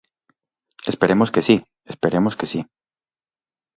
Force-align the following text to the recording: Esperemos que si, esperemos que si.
Esperemos 0.91 1.29
que 1.33 1.45
si, 1.47 1.55
esperemos 1.93 2.33
que 2.39 2.47
si. 2.51 2.61